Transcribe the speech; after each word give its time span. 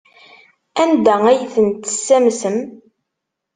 Anda 0.81 1.15
ay 1.29 1.41
ten-tessamsem? 1.53 2.57